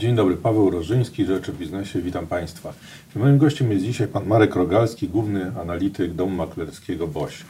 Dzień 0.00 0.14
dobry, 0.14 0.36
Paweł 0.36 0.70
Rożyński, 0.70 1.26
Rzecz 1.26 1.48
o 1.48 1.52
Biznesie, 1.52 2.02
witam 2.02 2.26
Państwa. 2.26 2.72
Moim 3.16 3.38
gościem 3.38 3.72
jest 3.72 3.84
dzisiaj 3.84 4.08
pan 4.08 4.26
Marek 4.26 4.54
Rogalski, 4.54 5.08
główny 5.08 5.52
analityk 5.60 6.14
domu 6.14 6.36
maklerskiego 6.36 7.06
BOŚ. 7.06 7.44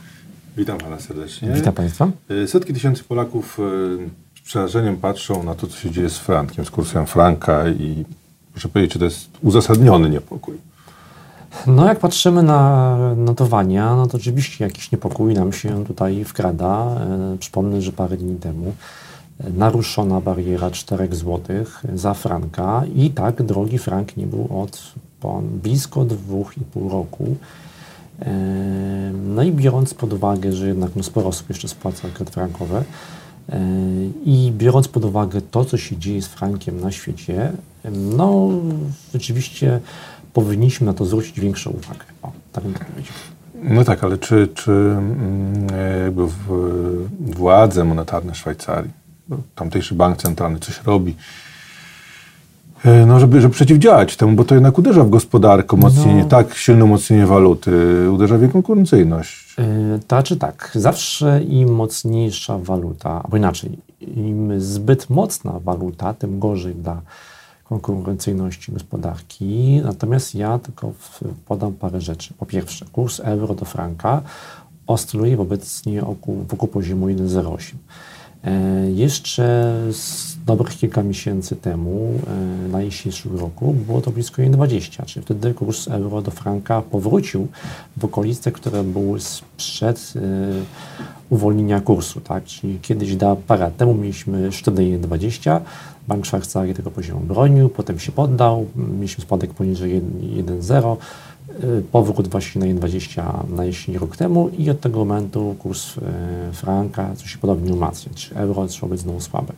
Witam 0.57 0.79
Pana 0.79 1.01
serdecznie. 1.01 1.53
Witam 1.55 1.75
Państwa. 1.75 2.09
Y, 2.31 2.49
setki 2.49 2.75
tysięcy 2.75 3.05
Polaków 3.05 3.59
y, 3.59 3.63
z 4.39 4.41
przerażeniem 4.41 4.97
patrzą 4.97 5.43
na 5.43 5.55
to, 5.55 5.67
co 5.67 5.77
się 5.77 5.91
dzieje 5.91 6.11
z 6.11 6.19
frankiem, 6.19 6.65
z 6.65 6.71
kursem 6.71 7.07
franka 7.07 7.69
i 7.69 8.05
muszę 8.55 8.69
powiedzieć, 8.69 8.93
że 8.93 8.99
to 8.99 9.05
jest 9.05 9.29
uzasadniony 9.43 10.11
niepokój. 10.11 10.55
No 11.67 11.87
jak 11.87 11.99
patrzymy 11.99 12.43
na 12.43 12.99
notowania, 13.17 13.97
no 13.97 14.07
to 14.07 14.17
oczywiście 14.17 14.65
jakiś 14.65 14.93
niepokój 14.93 15.35
nam 15.35 15.53
się 15.53 15.85
tutaj 15.85 16.25
wkrada. 16.25 16.97
E, 17.35 17.37
przypomnę, 17.39 17.83
że 17.83 17.93
parę 17.93 18.17
dni 18.17 18.37
temu 18.37 18.75
naruszona 19.55 20.21
bariera 20.21 20.71
4 20.71 21.09
zł 21.17 21.41
za 21.95 22.15
franka 22.15 22.83
i 22.95 23.11
tak 23.11 23.43
drogi 23.43 23.79
frank 23.79 24.17
nie 24.17 24.27
był 24.27 24.63
od 24.63 24.93
blisko 25.63 26.01
2,5 26.01 26.91
roku. 26.91 27.37
E, 28.23 29.13
no 29.13 29.43
i 29.43 29.53
biorąc 29.53 29.95
pod 29.95 30.13
uwagę, 30.13 30.53
że 30.53 30.69
jednak 30.69 30.97
no 30.97 31.03
sporo 31.03 31.29
osób 31.29 31.49
jeszcze 31.49 31.69
spłaca 31.69 32.09
kredyty 32.09 32.33
frankowe 32.33 32.85
e, 33.49 33.61
i 34.25 34.53
biorąc 34.57 34.89
pod 34.89 35.05
uwagę 35.05 35.41
to, 35.41 35.65
co 35.65 35.77
się 35.77 35.97
dzieje 35.97 36.23
z 36.23 36.27
frankiem 36.27 36.81
na 36.81 36.93
świecie, 36.93 37.53
no 37.93 38.49
rzeczywiście 39.13 39.81
powinniśmy 40.33 40.87
na 40.87 40.95
to 40.95 41.05
zwrócić 41.05 41.41
większą 41.41 41.71
uwagę. 41.71 42.05
O, 42.23 42.33
tak 42.53 42.65
bym 42.65 42.75
to 42.75 42.85
powiedział. 42.85 43.15
No 43.63 43.85
tak, 43.85 44.05
ale 44.05 44.19
czy, 44.19 44.49
czy 44.55 44.71
mm, 44.73 45.67
jakby 46.05 46.23
władze 47.21 47.85
monetarne 47.85 48.35
Szwajcarii 48.35 49.00
tamtejszy 49.55 49.95
bank 49.95 50.17
centralny 50.17 50.59
coś 50.59 50.83
robi, 50.85 51.17
e, 52.85 53.07
no, 53.07 53.21
żeby, 53.21 53.41
żeby 53.41 53.55
przeciwdziałać 53.55 54.17
temu, 54.17 54.33
bo 54.33 54.45
to 54.45 54.55
jednak 54.55 54.79
uderza 54.79 55.05
w 55.05 55.11
gospodarkę, 55.11 55.77
umocnienie, 55.77 56.23
no. 56.23 56.29
tak 56.29 56.55
silne 56.55 56.85
umocnienie 56.85 57.27
waluty, 57.27 57.71
uderza 58.11 58.39
w 58.39 58.43
jej 58.43 58.51
konkurencyjność. 58.51 59.57
Yy, 59.59 60.01
tak 60.07 60.25
czy 60.25 60.37
tak, 60.37 60.71
zawsze 60.75 61.43
im 61.43 61.75
mocniejsza 61.75 62.59
waluta, 62.59 63.23
albo 63.23 63.37
inaczej, 63.37 63.79
im 64.01 64.61
zbyt 64.61 65.11
mocna 65.11 65.53
waluta, 65.65 66.15
tym 66.15 66.39
gorzej 66.39 66.75
dla 66.75 67.03
konkurencyjności 67.79 68.73
gospodarki. 68.73 69.81
Natomiast 69.85 70.35
ja 70.35 70.59
tylko 70.59 70.93
podam 71.47 71.73
parę 71.73 72.01
rzeczy. 72.01 72.35
Po 72.35 72.47
pierwsze, 72.47 72.87
kurs 72.93 73.21
euro 73.21 73.55
do 73.55 73.65
franka 73.65 74.23
oscyluje 74.87 75.41
obecnie 75.41 76.03
wokół 76.49 76.69
poziomu 76.69 77.07
1,08. 77.07 77.75
E, 78.45 78.91
jeszcze 78.91 79.75
z 79.93 80.37
dobrych 80.45 80.79
kilka 80.79 81.03
miesięcy 81.03 81.57
temu, 81.57 82.15
e, 82.67 82.69
na 82.69 82.83
jesień 82.83 83.13
roku, 83.39 83.73
było 83.73 84.01
to 84.01 84.11
blisko 84.11 84.43
1,20, 84.43 85.05
czyli 85.07 85.25
wtedy 85.25 85.55
kurs 85.55 85.89
euro 85.89 86.23
do 86.23 86.31
franka 86.31 86.83
powrócił 86.83 87.49
w 87.97 88.05
okolice, 88.05 88.53
które 88.53 88.85
były 88.85 89.21
sprzed 89.21 90.13
e, 90.17 90.21
uwolnienia 91.31 91.81
kursu. 91.81 92.21
Tak? 92.21 92.45
Czyli 92.45 92.79
kiedyś 92.83 93.17
da 93.17 93.37
parę 93.37 93.65
lat 93.65 93.77
temu 93.77 93.95
mieliśmy 93.95 94.53
sztywne 94.53 94.83
1,20, 94.83 95.61
Bank 96.09 96.27
Szwajcarii 96.27 96.75
tego 96.75 96.91
poziomu 96.91 97.21
bronił, 97.21 97.69
potem 97.69 97.99
się 97.99 98.13
poddał, 98.13 98.67
mieliśmy 98.77 99.25
spadek 99.25 99.55
poniżej 99.55 100.03
1,0, 100.03 100.97
Y, 100.97 100.97
powrót 101.93 102.29
właśnie 102.29 102.61
na 102.61 102.81
1,20 102.81 103.93
na 103.93 103.99
rok 103.99 104.17
temu 104.17 104.51
i 104.59 104.71
od 104.71 104.81
tego 104.81 104.99
momentu 104.99 105.55
kurs 105.59 105.97
y, 105.97 106.01
franka 106.53 107.11
coś 107.17 107.33
się 107.33 107.39
podobnie 107.39 107.75
umacnia, 107.75 108.13
czy 108.15 108.37
euro 108.37 108.67
trzeba 108.67 108.91
być 108.91 109.01
znowu 109.01 109.21
słabe. 109.21 109.53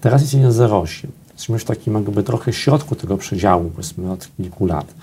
Teraz 0.00 0.22
jest 0.22 0.34
1,08. 0.34 1.06
Jesteśmy 1.32 1.58
w 1.58 1.64
takim 1.64 1.94
jakby 1.94 2.22
trochę 2.22 2.52
środku 2.52 2.94
tego 2.94 3.16
przedziału, 3.16 3.70
powiedzmy 3.70 4.12
od 4.12 4.28
kilku 4.36 4.66
lat. 4.66 4.94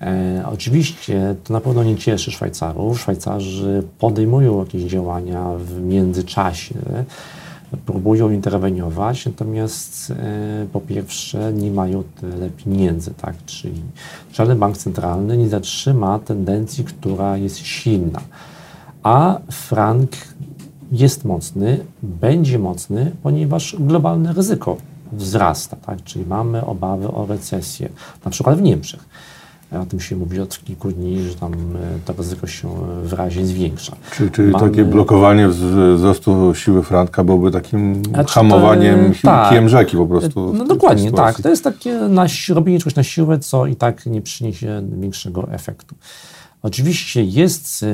E, 0.00 0.42
oczywiście 0.52 1.34
to 1.44 1.52
na 1.52 1.60
pewno 1.60 1.84
nie 1.84 1.96
cieszy 1.96 2.30
Szwajcarów. 2.30 3.00
Szwajcarzy 3.00 3.82
podejmują 3.98 4.58
jakieś 4.58 4.82
działania 4.82 5.50
w 5.58 5.80
międzyczasie 5.80 6.74
próbują 7.86 8.30
interweniować, 8.30 9.26
natomiast 9.26 10.10
e, 10.10 10.66
po 10.72 10.80
pierwsze 10.80 11.52
nie 11.52 11.70
mają 11.70 12.02
tyle 12.20 12.50
pieniędzy, 12.50 13.10
tak? 13.14 13.34
czyli 13.46 13.82
żaden 14.32 14.58
bank 14.58 14.76
centralny 14.76 15.36
nie 15.36 15.48
zatrzyma 15.48 16.18
tendencji, 16.18 16.84
która 16.84 17.36
jest 17.36 17.58
silna. 17.58 18.20
A 19.02 19.38
frank 19.50 20.10
jest 20.92 21.24
mocny, 21.24 21.80
będzie 22.02 22.58
mocny, 22.58 23.12
ponieważ 23.22 23.76
globalne 23.78 24.32
ryzyko 24.32 24.76
wzrasta, 25.12 25.76
tak? 25.76 26.04
czyli 26.04 26.26
mamy 26.26 26.66
obawy 26.66 27.08
o 27.08 27.26
recesję, 27.26 27.88
na 28.24 28.30
przykład 28.30 28.58
w 28.58 28.62
Niemczech. 28.62 29.00
O 29.72 29.86
tym 29.86 30.00
się 30.00 30.16
mówi 30.16 30.40
od 30.40 30.64
kilku 30.64 30.92
dni, 30.92 31.22
że 31.22 31.34
tam 31.34 31.52
e, 31.52 31.56
to 32.04 32.12
ryzyko 32.12 32.46
się 32.46 32.68
wyraźnie 33.02 33.46
zwiększa. 33.46 33.96
Czyli, 34.16 34.30
czyli 34.30 34.50
Mamy... 34.50 34.68
takie 34.68 34.84
blokowanie 34.84 35.48
wzrostu 35.48 36.54
siły 36.54 36.82
franka 36.82 37.24
byłoby 37.24 37.50
takim 37.50 38.04
znaczy, 38.04 38.34
hamowaniem 38.34 39.14
to, 39.14 39.22
tak, 39.22 39.68
rzeki 39.68 39.96
po 39.96 40.06
prostu. 40.06 40.52
No 40.54 40.64
dokładnie, 40.64 41.12
tak. 41.12 41.42
To 41.42 41.48
jest 41.48 41.64
takie 41.64 41.92
na, 41.92 42.26
robienie 42.48 42.78
czegoś 42.78 42.94
na 42.94 43.02
siłę, 43.02 43.38
co 43.38 43.66
i 43.66 43.76
tak 43.76 44.06
nie 44.06 44.22
przyniesie 44.22 44.82
większego 44.98 45.52
efektu. 45.52 45.94
Oczywiście 46.62 47.24
jest 47.24 47.82
y, 47.82 47.86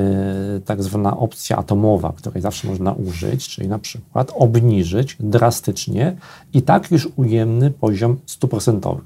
tak 0.65 0.82
zwana 0.82 1.16
opcja 1.16 1.56
atomowa, 1.56 2.12
której 2.16 2.43
zawsze 2.43 2.69
można 2.69 2.93
użyć, 2.93 3.49
czyli 3.49 3.69
na 3.69 3.78
przykład 3.78 4.32
obniżyć 4.34 5.16
drastycznie 5.21 6.16
i 6.55 6.62
tak 6.62 6.91
już 6.91 7.09
ujemny 7.16 7.71
poziom 7.71 8.16
100%. 8.27 8.97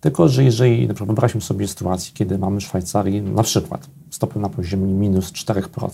Tylko, 0.00 0.28
że 0.28 0.44
jeżeli 0.44 0.86
wyobraźmy 0.86 1.40
sobie 1.40 1.68
sytuację, 1.68 2.10
kiedy 2.14 2.38
mamy 2.38 2.60
w 2.60 2.64
Szwajcarii 2.64 3.22
na 3.22 3.42
przykład 3.42 3.88
stopę 4.10 4.40
na 4.40 4.48
poziomie 4.48 4.92
minus 4.92 5.32
4%, 5.32 5.88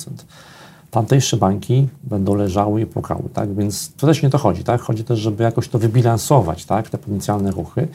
tamtejsze 0.90 1.36
banki 1.36 1.88
będą 2.04 2.34
leżały 2.34 2.80
i 2.80 2.86
płakały, 2.86 3.28
tak? 3.32 3.54
Więc 3.54 3.94
to 3.94 4.06
też 4.06 4.22
nie 4.22 4.30
to 4.30 4.38
chodzi, 4.38 4.64
tak? 4.64 4.80
Chodzi 4.80 5.04
też, 5.04 5.18
żeby 5.18 5.44
jakoś 5.44 5.68
to 5.68 5.78
wybilansować, 5.78 6.64
tak? 6.64 6.90
Te 6.90 6.98
potencjalne 6.98 7.50
ruchy. 7.50 7.88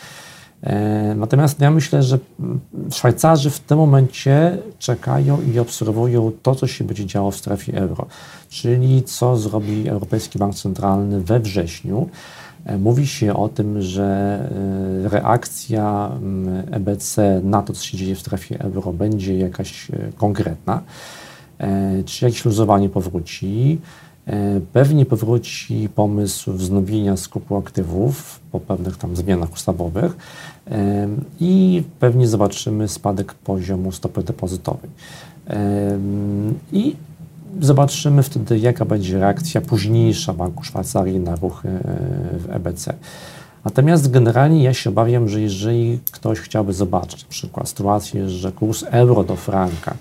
E, 0.63 1.16
natomiast 1.16 1.62
ja 1.62 1.72
myślę, 1.72 2.03
że 2.03 2.19
Szwajcarzy 2.91 3.50
w 3.50 3.59
tym 3.59 3.78
momencie 3.78 4.57
czekają 4.79 5.41
i 5.41 5.59
obserwują 5.59 6.31
to, 6.41 6.56
co 6.56 6.68
się 6.68 6.84
będzie 6.84 7.06
działo 7.06 7.31
w 7.31 7.35
strefie 7.35 7.78
euro, 7.78 8.06
czyli 8.50 9.03
co 9.03 9.38
zrobi 9.38 9.90
Europejski 9.90 10.40
Bank 10.40 10.56
Centralny 10.56 11.22
we 11.22 11.40
wrześniu. 11.40 12.09
E, 12.66 12.78
mówi 12.78 13.07
się 13.07 13.34
o 13.34 13.50
tym, 13.50 13.81
że 13.81 14.03
e, 15.06 15.09
reakcja 15.09 16.12
EBC 16.72 17.41
na 17.44 17.62
to, 17.62 17.73
co 17.73 17.84
się 17.84 17.97
dzieje 17.97 18.16
w 18.16 18.19
strefie 18.19 18.59
euro, 18.59 18.94
będzie 18.94 19.38
jakaś 19.38 19.88
konkretna. 20.17 20.81
Czy 22.06 22.25
jakieś 22.25 22.46
luzowanie 22.46 22.90
powróci? 22.90 23.79
Pewnie 24.73 25.05
powróci 25.05 25.89
pomysł 25.95 26.53
wznowienia 26.53 27.17
skupu 27.17 27.57
aktywów 27.57 28.39
po 28.51 28.59
pewnych 28.59 28.97
tam 28.97 29.15
zmianach 29.15 29.53
ustawowych 29.53 30.17
i 31.39 31.83
pewnie 31.99 32.27
zobaczymy 32.27 32.87
spadek 32.87 33.33
poziomu 33.33 33.91
stopy 33.91 34.23
depozytowej. 34.23 34.89
I 36.71 36.95
Zobaczymy 37.61 38.23
wtedy, 38.23 38.59
jaka 38.59 38.85
będzie 38.85 39.19
reakcja 39.19 39.61
późniejsza 39.61 40.33
Banku 40.33 40.63
Szwajcarii 40.63 41.19
na 41.19 41.35
ruchy 41.35 41.69
e, 41.69 41.81
w 42.37 42.47
EBC. 42.49 42.93
Natomiast 43.66 44.11
generalnie 44.11 44.63
ja 44.63 44.73
się 44.73 44.89
obawiam, 44.89 45.29
że 45.29 45.41
jeżeli 45.41 45.99
ktoś 46.11 46.39
chciałby 46.39 46.73
zobaczyć 46.73 47.23
na 47.23 47.29
przykład 47.29 47.69
sytuację, 47.69 48.29
że 48.29 48.51
kurs 48.51 48.83
euro 48.83 49.23
do 49.23 49.35
franka 49.35 49.95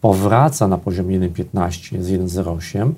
powraca 0.00 0.68
na 0.68 0.78
poziom 0.78 1.06
1,15 1.06 2.02
z 2.02 2.10
1,08, 2.10 2.92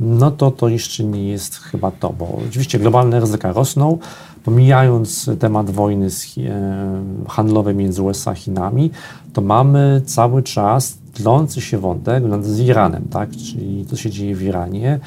no 0.00 0.30
to 0.30 0.50
to 0.50 0.68
jeszcze 0.68 1.04
nie 1.04 1.28
jest 1.28 1.56
chyba 1.56 1.90
to, 1.90 2.12
bo 2.12 2.38
oczywiście 2.48 2.78
globalne 2.78 3.20
ryzyka 3.20 3.52
rosną, 3.52 3.98
pomijając 4.44 5.30
temat 5.38 5.70
wojny 5.70 6.10
z, 6.10 6.38
e, 6.38 7.02
handlowej 7.28 7.74
między 7.74 8.02
USA 8.02 8.30
a 8.30 8.34
Chinami, 8.34 8.90
to 9.32 9.40
mamy 9.40 10.02
cały 10.06 10.42
czas 10.42 10.98
tlący 11.14 11.60
się 11.60 11.78
wątek 11.78 12.44
z 12.44 12.60
Iranem, 12.60 13.04
tak? 13.10 13.30
czyli 13.30 13.86
co 13.86 13.96
się 13.96 14.10
dzieje 14.10 14.34
w 14.36 14.42
Iranie. 14.42 15.00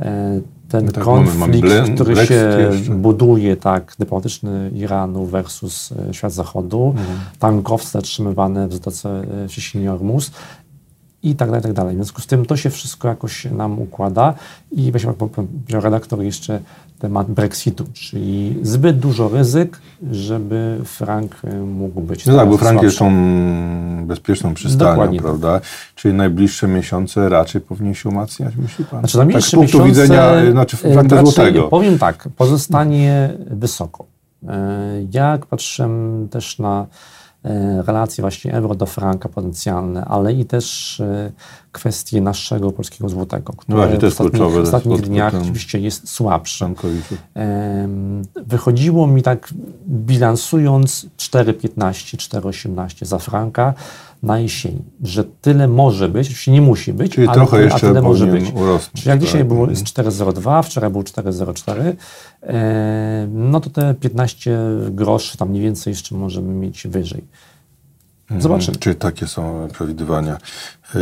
E, 0.00 0.40
ten 0.68 0.86
no 0.86 0.92
tak, 0.92 1.04
konflikt, 1.04 1.68
mamy, 1.68 1.94
który 1.94 2.26
się 2.26 2.34
jeszcze. 2.34 2.94
buduje, 2.94 3.56
tak, 3.56 3.94
dyplomatyczny 3.98 4.70
Iranu 4.74 5.26
versus 5.26 5.92
e, 5.92 6.14
świat 6.14 6.32
zachodu, 6.32 6.94
mhm. 6.96 7.18
tankowce 7.38 7.90
zatrzymywane 7.90 8.68
w 8.68 8.72
Zatoce 8.72 9.22
e, 9.44 9.48
Cieśninie 9.48 9.92
Ormus 9.92 10.30
i 11.22 11.34
tak 11.34 11.48
dalej, 11.48 11.62
tak 11.62 11.72
dalej. 11.72 11.94
W 11.94 11.96
związku 11.96 12.20
z 12.20 12.26
tym 12.26 12.46
to 12.46 12.56
się 12.56 12.70
wszystko 12.70 13.08
jakoś 13.08 13.44
nam 13.44 13.78
układa 13.78 14.34
i 14.72 14.92
weźmy, 14.92 15.12
jak 15.68 15.82
redaktor 15.84 16.22
jeszcze 16.22 16.60
temat 16.98 17.30
Brexitu, 17.30 17.84
czyli 17.92 18.58
zbyt 18.62 18.98
dużo 18.98 19.28
ryzyk, 19.28 19.80
żeby 20.10 20.78
frank 20.84 21.36
e, 21.44 21.54
mógł 21.54 22.00
być. 22.00 22.26
No 22.26 22.36
tak, 22.36 22.48
bo 22.48 22.58
frank 22.58 22.82
jest 22.82 22.98
tą 22.98 23.10
bezpieczną 24.06 24.54
przystanią, 24.54 25.16
prawda? 25.18 25.60
Czyli 25.94 26.14
najbliższe 26.14 26.68
miesiące 26.68 27.28
raczej 27.28 27.60
powinien 27.60 27.94
się 27.94 28.08
umacniać, 28.08 28.56
myśli 28.56 28.84
pan? 28.84 29.00
Znaczy, 29.00 29.32
tak 29.32 29.42
z 29.42 29.50
punktu 29.50 29.78
miesiące, 29.78 30.02
widzenia, 30.02 30.52
znaczy 30.52 30.76
franka 30.76 31.20
złotego. 31.20 31.68
Powiem 31.68 31.98
tak, 31.98 32.28
pozostanie 32.36 33.30
wysoko. 33.50 34.04
Jak 35.10 35.46
patrzyłem 35.46 36.28
też 36.30 36.58
na 36.58 36.86
E, 36.86 36.86
relacje 37.86 38.22
właśnie 38.22 38.52
euro 38.52 38.74
do 38.74 38.86
franka 38.86 39.28
potencjalne, 39.28 40.04
ale 40.04 40.32
i 40.32 40.44
też 40.44 41.02
kwestie 41.72 42.20
naszego 42.20 42.72
polskiego 42.72 43.08
złotego, 43.08 43.52
które 43.52 43.78
no 43.78 43.86
właśnie, 43.86 44.10
w 44.10 44.12
ostatnich, 44.12 44.42
w 44.42 44.56
ostatnich 44.56 45.00
dniach 45.00 45.34
oczywiście 45.34 45.78
jest 45.78 46.08
słabsze. 46.08 46.74
Wychodziło 48.46 49.06
mi 49.06 49.22
tak 49.22 49.54
bilansując 49.88 51.06
4,15, 51.18 52.16
4,18 52.16 53.04
za 53.04 53.18
franka 53.18 53.74
na 54.22 54.38
jesień, 54.38 54.82
że 55.02 55.24
tyle 55.24 55.68
może 55.68 56.08
być, 56.08 56.26
oczywiście 56.26 56.52
nie 56.52 56.60
musi 56.60 56.92
być, 56.92 57.12
Czyli 57.12 57.26
ale 57.26 57.34
trochę 57.34 57.56
tyle, 57.56 57.64
jeszcze 57.64 57.86
a 57.86 57.90
tyle 57.90 58.02
może 58.02 58.26
być. 58.26 58.52
Urosnąć, 58.54 59.06
jak 59.06 59.18
tak. 59.18 59.26
dzisiaj 59.26 59.44
było 59.44 59.70
jest 59.70 59.84
4,02, 59.84 60.62
wczoraj 60.62 60.90
był 60.90 61.02
4,04, 61.02 61.92
e, 62.42 63.28
no 63.32 63.60
to 63.60 63.70
te 63.70 63.94
15 63.94 64.58
groszy 64.90 65.38
tam 65.38 65.48
mniej 65.48 65.62
więcej 65.62 65.90
jeszcze 65.90 66.14
możemy 66.14 66.54
mieć 66.54 66.86
wyżej. 66.86 67.24
Mhm. 68.30 68.40
Zobaczymy. 68.40 68.76
Czyli 68.76 68.96
takie 68.96 69.26
są 69.26 69.68
przewidywania. 69.72 70.38
E, 70.94 70.98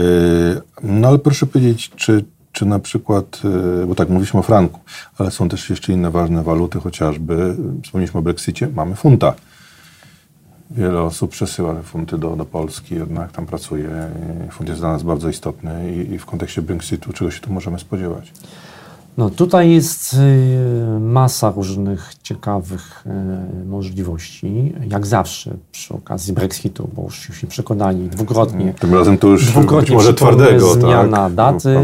no 0.83 1.09
ale 1.09 1.19
proszę 1.19 1.47
powiedzieć, 1.47 1.91
czy, 1.97 2.25
czy 2.53 2.67
na 2.67 2.79
przykład, 2.79 3.41
e, 3.83 3.87
bo 3.87 3.95
tak 3.95 4.09
mówiliśmy 4.09 4.41
o 4.41 4.43
franku, 4.43 4.81
ale 5.19 5.31
są 5.31 5.49
też 5.49 5.71
jeszcze 5.71 5.93
inne 5.93 6.11
ważne 6.11 6.43
waluty, 6.43 6.81
chociażby 6.81 7.57
wspomnieliśmy 7.85 8.21
o 8.21 8.23
Brexicie, 8.23 8.69
mamy 8.75 8.95
funta. 8.95 9.35
Wiele 10.71 11.03
osób 11.03 11.31
przesyła 11.31 11.83
funty 11.83 12.19
do, 12.19 12.37
do 12.37 12.45
Polski, 12.45 12.95
jednak 12.95 13.33
tam 13.33 13.47
pracuje. 13.47 14.11
Funt 14.51 14.69
jest 14.69 14.81
dla 14.81 14.93
nas 14.93 15.03
bardzo 15.03 15.29
istotny 15.29 15.93
i, 15.93 16.13
i 16.15 16.19
w 16.19 16.27
kontekście 16.27 16.63
Brexitu 16.63 17.13
czego 17.13 17.31
się 17.31 17.41
tu 17.41 17.53
możemy 17.53 17.79
spodziewać? 17.79 18.33
No 19.19 19.31
tutaj 19.31 19.71
jest 19.71 20.15
y, 20.15 21.01
masa 21.01 21.51
różnych 21.51 22.13
ciekawych 22.23 23.05
y, 23.63 23.65
możliwości, 23.65 24.75
jak 24.91 25.07
zawsze 25.07 25.57
przy 25.73 25.95
okazji 25.95 26.33
Brexitu, 26.35 26.91
bo 26.97 27.03
już 27.03 27.41
się 27.41 27.47
przekonali 27.47 28.09
dwukrotnie. 28.09 28.75
Tym 28.81 28.95
razem 28.95 29.19
to 29.19 29.29
już 29.29 29.47
dwukrotnie 29.47 29.97
może 29.97 30.15
twardego. 30.15 30.75
Zmiana 30.75 31.17
tak? 31.17 31.35
daty. 31.35 31.77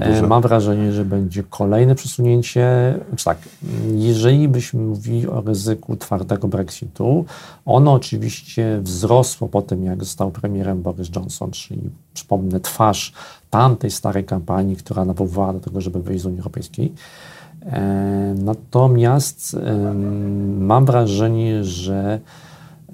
E, 0.00 0.26
mam 0.26 0.42
wrażenie, 0.42 0.92
że 0.92 1.04
będzie 1.04 1.42
kolejne 1.50 1.94
przesunięcie. 1.94 2.94
Znaczy 3.08 3.24
tak, 3.24 3.38
jeżeli 3.94 4.48
byśmy 4.48 4.82
mówili 4.82 5.26
o 5.28 5.40
ryzyku 5.40 5.96
twardego 5.96 6.48
Brexitu, 6.48 7.24
ono 7.64 7.92
oczywiście 7.92 8.80
wzrosło 8.82 9.48
po 9.48 9.62
tym, 9.62 9.84
jak 9.84 10.04
został 10.04 10.30
premierem 10.30 10.82
Boris 10.82 11.08
Johnson, 11.16 11.50
czyli 11.50 11.90
przypomnę 12.24 12.60
twarz 12.60 13.12
tamtej 13.50 13.90
starej 13.90 14.24
kampanii, 14.24 14.76
która 14.76 15.04
nawoływała 15.04 15.52
do 15.52 15.60
tego, 15.60 15.80
żeby 15.80 16.02
wyjść 16.02 16.22
z 16.22 16.26
Unii 16.26 16.38
Europejskiej. 16.38 16.92
E, 17.62 18.34
natomiast 18.38 19.56
mam 20.58 20.86
wrażenie, 20.86 21.64
że 21.64 22.20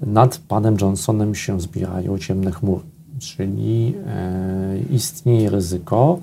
nad 0.01 0.37
panem 0.37 0.77
Johnsonem 0.81 1.35
się 1.35 1.61
zbierają 1.61 2.17
ciemne 2.17 2.51
chmury, 2.51 2.83
czyli 3.19 3.93
e, 4.07 4.79
istnieje 4.89 5.49
ryzyko, 5.49 6.19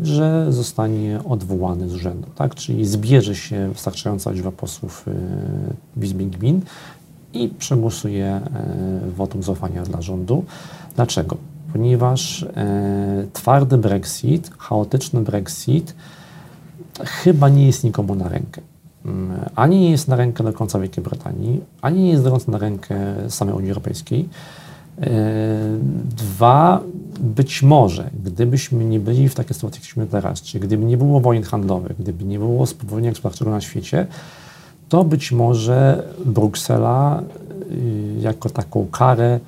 że 0.00 0.46
zostanie 0.52 1.20
odwołany 1.24 1.88
z 1.88 1.94
urzędu, 1.94 2.28
tak? 2.34 2.54
czyli 2.54 2.86
zbierze 2.86 3.34
się 3.34 3.68
wystarczająca 3.72 4.30
liczba 4.30 4.52
posłów 4.52 5.08
e, 5.08 5.12
w 5.96 6.04
Izbie 6.04 6.26
Gmin 6.26 6.60
i 7.32 7.48
przegłosuje 7.48 8.40
wotum 9.16 9.42
zaufania 9.42 9.82
dla 9.82 10.02
rządu. 10.02 10.44
Dlaczego? 10.94 11.36
Ponieważ 11.76 12.42
e, 12.42 13.26
twardy 13.32 13.78
Brexit, 13.78 14.50
chaotyczny 14.58 15.20
Brexit 15.20 15.94
chyba 17.04 17.48
nie 17.48 17.66
jest 17.66 17.84
nikomu 17.84 18.14
na 18.14 18.28
rękę. 18.28 18.60
Mm, 19.04 19.40
ani 19.56 19.80
nie 19.80 19.90
jest 19.90 20.08
na 20.08 20.16
rękę 20.16 20.44
do 20.44 20.52
końca 20.52 20.78
Wielkiej 20.78 21.04
Brytanii, 21.04 21.60
ani 21.82 22.02
nie 22.02 22.10
jest 22.10 22.48
na 22.48 22.58
rękę 22.58 22.96
samej 23.28 23.54
Unii 23.54 23.68
Europejskiej. 23.68 24.28
E, 25.00 25.08
dwa, 26.16 26.82
być 27.20 27.62
może, 27.62 28.10
gdybyśmy 28.24 28.84
nie 28.84 29.00
byli 29.00 29.28
w 29.28 29.34
takiej 29.34 29.54
sytuacji, 29.54 29.82
jak 29.96 30.08
teraz, 30.08 30.42
czyli 30.42 30.64
gdyby 30.66 30.84
nie 30.84 30.96
było 30.96 31.20
wojen 31.20 31.42
handlowych, 31.42 31.96
gdyby 31.98 32.24
nie 32.24 32.38
było 32.38 32.66
spowolnienia 32.66 33.10
gospodarczego 33.12 33.50
na 33.50 33.60
świecie, 33.60 34.06
to 34.88 35.04
być 35.04 35.32
może 35.32 36.08
Bruksela 36.24 37.22
y, 37.70 38.20
jako 38.20 38.50
taką 38.50 38.86
karę 38.90 39.40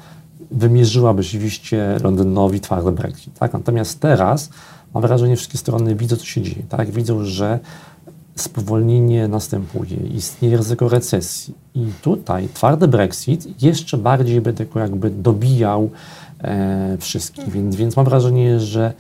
wymierzyłaby 0.50 1.22
rzeczywiście 1.22 1.96
Londynowi 2.02 2.60
twardy 2.60 2.92
Brexit. 2.92 3.38
Tak? 3.38 3.52
Natomiast 3.52 4.00
teraz 4.00 4.50
mam 4.94 5.02
wrażenie, 5.02 5.32
że 5.32 5.36
wszystkie 5.36 5.58
strony 5.58 5.94
widzą, 5.94 6.16
co 6.16 6.24
się 6.24 6.42
dzieje. 6.42 6.62
Tak? 6.68 6.90
Widzą, 6.90 7.24
że 7.24 7.58
spowolnienie 8.36 9.28
następuje, 9.28 9.96
istnieje 9.96 10.56
ryzyko 10.56 10.88
recesji. 10.88 11.54
I 11.74 11.86
tutaj 12.02 12.48
twardy 12.54 12.88
Brexit 12.88 13.62
jeszcze 13.62 13.98
bardziej 13.98 14.40
by 14.40 14.52
tylko 14.52 14.80
jakby 14.80 15.10
dobijał 15.10 15.90
e, 16.40 16.96
wszystkich. 17.00 17.50
Więc, 17.50 17.76
więc 17.76 17.96
mam 17.96 18.04
wrażenie, 18.04 18.60
że 18.60 18.92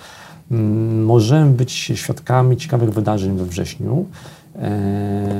mm, 0.50 1.04
możemy 1.04 1.50
być 1.50 1.72
świadkami 1.72 2.56
ciekawych 2.56 2.90
wydarzeń 2.90 3.36
we 3.36 3.44
wrześniu. 3.44 4.06
E, 4.58 5.38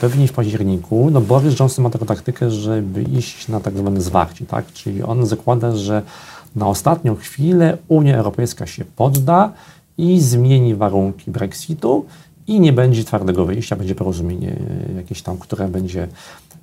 pewnie 0.00 0.28
w 0.28 0.32
październiku, 0.32 1.10
no 1.10 1.20
Boris 1.20 1.58
Johnson 1.60 1.82
ma 1.82 1.90
taką 1.90 2.06
taktykę, 2.06 2.50
żeby 2.50 3.02
iść 3.02 3.48
na 3.48 3.60
tak 3.60 3.76
zwane 3.76 4.00
zwarcie, 4.00 4.46
tak? 4.46 4.72
Czyli 4.72 5.02
on 5.02 5.26
zakłada, 5.26 5.76
że 5.76 6.02
na 6.56 6.66
ostatnią 6.66 7.16
chwilę 7.16 7.78
Unia 7.88 8.16
Europejska 8.16 8.66
się 8.66 8.84
podda 8.84 9.52
i 9.98 10.20
zmieni 10.20 10.74
warunki 10.74 11.30
Brexitu 11.30 12.04
i 12.46 12.60
nie 12.60 12.72
będzie 12.72 13.04
twardego 13.04 13.44
wyjścia, 13.44 13.76
będzie 13.76 13.94
porozumienie 13.94 14.56
jakieś 14.96 15.22
tam, 15.22 15.38
które 15.38 15.68
będzie 15.68 16.08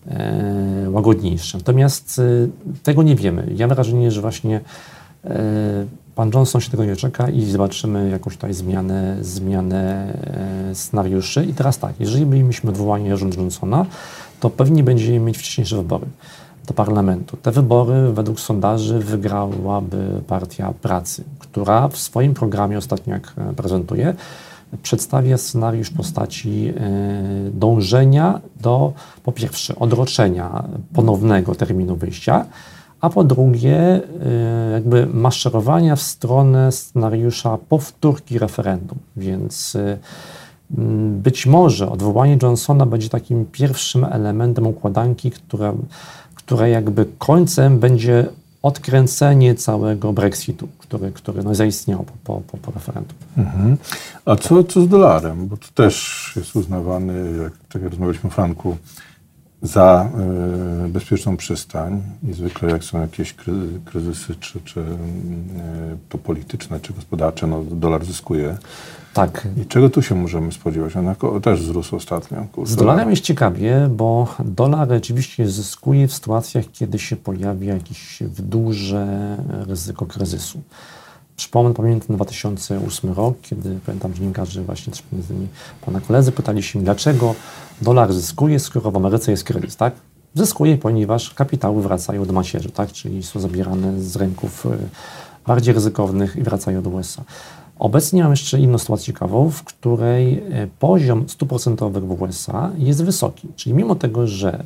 e, 0.07 0.89
łagodniejsze. 0.89 1.57
Natomiast 1.57 2.19
e, 2.19 2.23
tego 2.83 3.03
nie 3.03 3.15
wiemy. 3.15 3.53
Ja 3.55 3.67
mam 3.67 3.75
wrażenie, 3.75 4.11
że 4.11 4.21
właśnie 4.21 4.61
Pan 6.17 6.31
Johnson 6.33 6.61
się 6.61 6.71
tego 6.71 6.85
nie 6.85 6.95
czeka 6.95 7.29
i 7.29 7.45
zobaczymy 7.45 8.09
jakąś 8.09 8.33
tutaj 8.33 8.53
zmianę, 8.53 9.17
zmianę 9.21 10.13
e, 10.71 10.75
scenariuszy. 10.75 11.45
I 11.45 11.53
teraz 11.53 11.79
tak, 11.79 11.93
jeżeli 11.99 12.25
byliśmy 12.25 12.69
odwołani 12.69 13.17
rząd 13.17 13.37
Johnsona, 13.37 13.85
to 14.39 14.49
pewnie 14.49 14.83
będziemy 14.83 15.19
mieć 15.19 15.37
wcześniejsze 15.37 15.75
wybory 15.75 16.05
do 16.67 16.73
parlamentu. 16.73 17.37
Te 17.37 17.51
wybory 17.51 18.13
według 18.13 18.39
sondaży 18.39 18.99
wygrałaby 18.99 20.21
Partia 20.27 20.73
Pracy, 20.81 21.23
która 21.39 21.87
w 21.87 21.97
swoim 21.97 22.33
programie 22.33 22.77
ostatnio, 22.77 23.13
jak 23.13 23.33
prezentuje, 23.55 24.13
przedstawia 24.83 25.37
scenariusz 25.37 25.89
postaci 25.89 26.67
e, 26.67 26.73
dążenia 27.51 28.41
do, 28.61 28.93
po 29.23 29.31
pierwsze, 29.31 29.75
odroczenia 29.75 30.63
ponownego 30.93 31.55
terminu 31.55 31.95
wyjścia, 31.95 32.45
a 33.01 33.09
po 33.09 33.23
drugie 33.23 33.95
y, 33.95 34.71
jakby 34.71 35.05
maszerowania 35.05 35.95
w 35.95 36.01
stronę 36.01 36.71
scenariusza 36.71 37.57
powtórki 37.69 38.39
referendum. 38.39 38.97
Więc 39.17 39.75
y, 39.75 39.97
mm, 40.77 41.21
być 41.21 41.45
może 41.45 41.91
odwołanie 41.91 42.37
Johnsona 42.41 42.85
będzie 42.85 43.09
takim 43.09 43.45
pierwszym 43.45 44.03
elementem 44.03 44.67
układanki, 44.67 45.31
która, 45.31 45.73
która 46.35 46.67
jakby 46.67 47.05
końcem 47.17 47.79
będzie 47.79 48.25
odkręcenie 48.61 49.55
całego 49.55 50.13
Brexitu, 50.13 50.67
który, 50.77 51.11
który 51.11 51.43
no 51.43 51.55
zaistniał 51.55 52.05
po, 52.23 52.41
po, 52.47 52.57
po 52.57 52.71
referendum. 52.71 53.17
Mhm. 53.37 53.77
A 54.25 54.35
co, 54.35 54.63
co 54.63 54.81
z 54.81 54.87
dolarem? 54.87 55.47
Bo 55.47 55.57
to 55.57 55.67
też 55.73 56.33
jest 56.35 56.55
uznawany, 56.55 57.37
jak, 57.43 57.53
tak 57.73 57.81
jak 57.81 57.91
rozmawialiśmy 57.91 58.29
o 58.29 58.33
franku, 58.33 58.77
za 59.61 60.09
y, 60.85 60.89
bezpieczną 60.89 61.37
przystań 61.37 62.03
i 62.29 62.33
zwykle 62.33 62.69
jak 62.71 62.83
są 62.83 63.01
jakieś 63.01 63.35
kryzysy, 63.85 64.35
czy, 64.39 64.61
czy 64.61 64.79
y, 64.79 64.83
to 66.09 66.17
polityczne, 66.17 66.79
czy 66.79 66.93
gospodarcze, 66.93 67.47
no 67.47 67.63
dolar 67.63 68.05
zyskuje. 68.05 68.57
Tak. 69.13 69.47
I 69.61 69.65
czego 69.65 69.89
tu 69.89 70.01
się 70.01 70.15
możemy 70.15 70.51
spodziewać? 70.51 70.93
On 70.95 71.41
też 71.41 71.61
wzrósł 71.61 71.95
ostatnio. 71.95 72.45
Kurs 72.51 72.69
Z 72.69 72.75
dolarem 72.75 73.09
jest 73.09 73.23
ciekawie, 73.23 73.89
bo 73.91 74.35
dolar 74.45 74.89
rzeczywiście 74.89 75.49
zyskuje 75.49 76.07
w 76.07 76.13
sytuacjach, 76.13 76.65
kiedy 76.71 76.99
się 76.99 77.15
pojawia 77.15 77.73
jakieś 77.73 78.23
duże 78.39 79.37
ryzyko 79.67 80.05
kryzysu. 80.05 80.61
Przypomnę, 81.37 81.73
pamiętam 81.73 82.15
2008 82.15 83.13
rok, 83.13 83.37
kiedy 83.41 83.79
pamiętam 83.85 84.13
dziennikarze 84.13 84.61
właśnie 84.61 84.93
też 84.93 85.03
między 85.11 85.33
innymi 85.33 85.47
pana 85.85 86.01
koledzy 86.01 86.31
pytali 86.31 86.63
się, 86.63 86.83
dlaczego 86.83 87.35
dolar 87.81 88.13
zyskuje, 88.13 88.59
skoro 88.59 88.91
w 88.91 88.95
Ameryce 88.95 89.31
jest 89.31 89.43
kryzys, 89.43 89.75
tak? 89.75 89.93
Zyskuje, 90.33 90.77
ponieważ 90.77 91.33
kapitały 91.33 91.81
wracają 91.81 92.25
do 92.25 92.33
macierzy, 92.33 92.69
tak? 92.69 92.91
Czyli 92.91 93.23
są 93.23 93.39
zabierane 93.39 94.01
z 94.01 94.15
rynków 94.15 94.65
y, 94.65 94.69
bardziej 95.47 95.73
ryzykownych 95.73 96.35
i 96.35 96.43
wracają 96.43 96.81
do 96.81 96.89
USA. 96.89 97.23
Obecnie 97.79 98.23
mam 98.23 98.31
jeszcze 98.31 98.59
inną 98.59 98.77
sytuację 98.77 99.05
ciekawą, 99.05 99.49
w 99.49 99.63
której 99.63 100.37
y, 100.37 100.69
poziom 100.79 101.29
stóp 101.29 101.49
procentowych 101.49 102.03
w 102.03 102.21
USA 102.21 102.71
jest 102.77 103.03
wysoki. 103.03 103.47
Czyli 103.55 103.75
mimo 103.75 103.95
tego, 103.95 104.27
że 104.27 104.63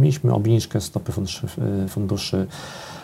mieliśmy 0.00 0.34
obniżkę 0.34 0.80
stopy 0.80 1.12
funduszy, 1.12 1.46
funduszy 1.88 2.36
e, 2.36 2.99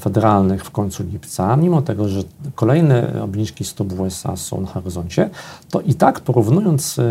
federalnych 0.00 0.64
w 0.64 0.70
końcu 0.70 1.04
lipca, 1.04 1.56
mimo 1.56 1.82
tego, 1.82 2.08
że 2.08 2.22
kolejne 2.54 3.22
obniżki 3.22 3.64
stóp 3.64 3.92
w 3.92 4.00
USA 4.00 4.36
są 4.36 4.60
na 4.60 4.66
horyzoncie, 4.66 5.30
to 5.70 5.80
i 5.80 5.94
tak 5.94 6.20
porównując 6.20 6.98
e, 6.98 7.02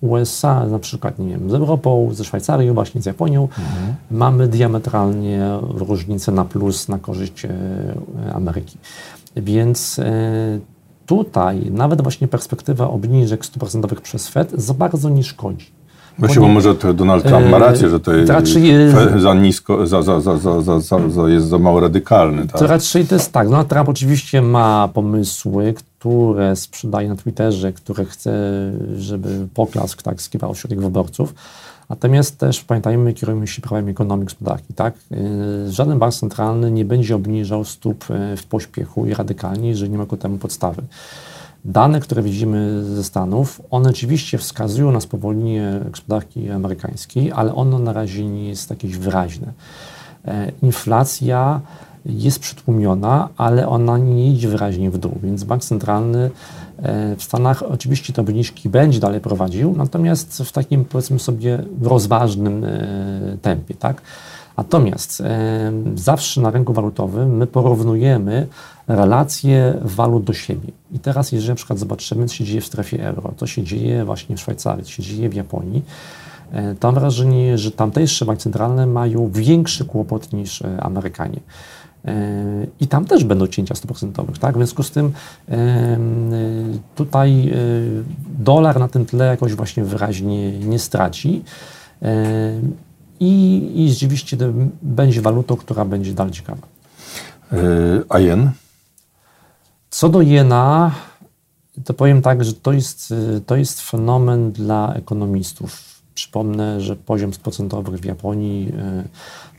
USA 0.00 0.66
na 0.66 0.78
przykład 0.78 1.18
nie 1.18 1.28
wiem, 1.28 1.50
z 1.50 1.54
Europą, 1.54 2.08
ze 2.12 2.24
Szwajcarią, 2.24 2.74
właśnie 2.74 3.02
z 3.02 3.06
Japonią, 3.06 3.42
mhm. 3.42 3.94
mamy 4.10 4.48
diametralnie 4.48 5.58
różnicę 5.62 6.32
na 6.32 6.44
plus 6.44 6.88
na 6.88 6.98
korzyść 6.98 7.44
e, 7.44 7.50
Ameryki. 8.34 8.78
Więc 9.36 10.00
tutaj 11.06 11.70
nawet 11.70 12.02
właśnie 12.02 12.28
perspektywa 12.28 12.90
obniżek 12.90 13.44
stóp 13.44 13.60
procentowych 13.60 14.00
przez 14.00 14.28
Fed 14.28 14.52
za 14.52 14.74
bardzo 14.74 15.08
nie 15.08 15.24
szkodzi. 15.24 15.75
Właśnie, 16.18 16.40
bo 16.40 16.48
może 16.48 16.74
to 16.74 16.94
Donald 16.94 17.24
Trump 17.24 17.50
ma 17.50 17.58
rację, 17.58 17.90
że 17.90 18.00
to 18.00 18.14
jest 18.14 18.32
za 19.16 19.34
nisko, 19.34 19.86
za, 19.86 20.02
za, 20.02 20.20
za, 20.20 20.38
za, 20.38 20.62
za, 20.62 20.80
za, 20.80 21.28
jest 21.28 21.46
za 21.46 21.58
mało 21.58 21.80
radykalny. 21.80 22.46
Tak? 22.46 22.60
To 22.60 22.66
raczej 22.66 23.06
to 23.06 23.14
jest 23.14 23.32
tak. 23.32 23.48
Donald 23.48 23.68
Trump 23.68 23.88
oczywiście 23.88 24.42
ma 24.42 24.88
pomysły, 24.94 25.74
które 25.74 26.56
sprzedaje 26.56 27.08
na 27.08 27.16
Twitterze, 27.16 27.72
które 27.72 28.04
chce, 28.04 28.32
żeby 28.98 29.48
poklask 29.54 30.02
tak 30.02 30.22
skiwał 30.22 30.54
wśród 30.54 30.74
wyborców. 30.74 31.34
Natomiast 31.88 32.38
też 32.38 32.64
pamiętajmy, 32.64 33.12
kierujemy 33.12 33.46
się 33.46 33.62
prawem 33.62 33.88
ekonomii 33.88 34.24
gospodarki. 34.24 34.74
Tak? 34.74 34.94
Y, 35.66 35.72
żaden 35.72 35.98
bank 35.98 36.14
centralny 36.14 36.70
nie 36.70 36.84
będzie 36.84 37.16
obniżał 37.16 37.64
stóp 37.64 38.04
y, 38.10 38.36
w 38.36 38.46
pośpiechu 38.46 39.06
i 39.06 39.14
radykalnie, 39.14 39.68
jeżeli 39.68 39.90
nie 39.90 39.98
ma 39.98 40.06
ku 40.06 40.16
temu 40.16 40.38
podstawy. 40.38 40.82
Dane, 41.66 42.00
które 42.00 42.22
widzimy 42.22 42.84
ze 42.84 43.04
Stanów, 43.04 43.62
one 43.70 43.90
oczywiście 43.90 44.38
wskazują 44.38 44.92
na 44.92 45.00
spowolnienie 45.00 45.80
gospodarki 45.90 46.50
amerykańskiej, 46.50 47.32
ale 47.32 47.54
ono 47.54 47.78
na 47.78 47.92
razie 47.92 48.26
nie 48.26 48.48
jest 48.48 48.70
jakieś 48.70 48.96
wyraźne. 48.96 49.52
E, 50.24 50.52
inflacja 50.62 51.60
jest 52.04 52.38
przytłumiona, 52.38 53.28
ale 53.36 53.68
ona 53.68 53.98
nie 53.98 54.32
idzie 54.32 54.48
wyraźnie 54.48 54.90
w 54.90 54.98
dół, 54.98 55.12
więc 55.22 55.44
bank 55.44 55.64
centralny 55.64 56.30
e, 56.78 57.16
w 57.16 57.22
Stanach 57.22 57.62
oczywiście 57.62 58.12
te 58.12 58.22
obniżki 58.22 58.68
będzie 58.68 59.00
dalej 59.00 59.20
prowadził, 59.20 59.74
natomiast 59.76 60.42
w 60.42 60.52
takim 60.52 60.84
powiedzmy 60.84 61.18
sobie 61.18 61.62
rozważnym 61.82 62.64
e, 62.64 62.78
tempie, 63.42 63.74
tak? 63.74 64.02
Natomiast 64.56 65.22
zawsze 65.94 66.40
na 66.40 66.50
rynku 66.50 66.72
walutowym 66.72 67.36
my 67.36 67.46
porównujemy 67.46 68.46
relacje 68.88 69.74
walut 69.82 70.24
do 70.24 70.32
siebie. 70.32 70.72
I 70.92 70.98
teraz, 70.98 71.32
jeżeli 71.32 71.48
na 71.48 71.54
przykład 71.54 71.78
zobaczymy, 71.78 72.26
co 72.26 72.34
się 72.34 72.44
dzieje 72.44 72.60
w 72.60 72.66
strefie 72.66 73.06
euro, 73.06 73.32
co 73.36 73.46
się 73.46 73.62
dzieje 73.62 74.04
właśnie 74.04 74.36
w 74.36 74.40
Szwajcarii, 74.40 74.84
co 74.84 74.90
się 74.90 75.02
dzieje 75.02 75.28
w 75.28 75.34
Japonii, 75.34 75.82
e, 76.52 76.74
to 76.74 76.88
mam 76.88 76.94
wrażenie, 76.94 77.58
że 77.58 77.70
tamtejsze 77.70 78.24
banki 78.24 78.42
centralne 78.42 78.86
mają 78.86 79.30
większy 79.30 79.84
kłopot 79.84 80.32
niż 80.32 80.62
e, 80.62 80.80
Amerykanie. 80.80 81.40
I 82.80 82.86
tam 82.88 83.04
też 83.04 83.24
będą 83.24 83.46
cięcia 83.46 83.74
100%, 83.74 84.38
tak? 84.38 84.54
W 84.54 84.56
związku 84.56 84.82
z 84.82 84.90
tym 84.90 85.12
tutaj 86.94 87.52
dolar 88.38 88.78
na 88.78 88.88
tym 88.88 89.06
tle 89.06 89.26
jakoś 89.26 89.54
właśnie 89.54 89.84
wyraźnie 89.84 90.58
nie 90.58 90.78
straci 90.78 91.42
i, 93.20 93.72
i 93.74 93.90
rzeczywiście 93.90 94.36
będzie 94.82 95.20
walutą, 95.20 95.56
która 95.56 95.84
będzie 95.84 96.12
dalej 96.12 96.32
ciekawa. 96.32 96.66
A 98.08 98.18
jen? 98.18 98.50
Co 99.90 100.08
do 100.08 100.20
jena, 100.20 100.94
to 101.84 101.94
powiem 101.94 102.22
tak, 102.22 102.44
że 102.44 102.52
to 102.52 102.72
jest, 102.72 103.14
to 103.46 103.56
jest 103.56 103.80
fenomen 103.80 104.52
dla 104.52 104.94
ekonomistów. 104.94 105.96
Przypomnę, 106.14 106.80
że 106.80 106.96
poziom 106.96 107.30
procentowy 107.42 107.98
w 107.98 108.04
Japonii 108.04 108.64
yy, 108.64 108.72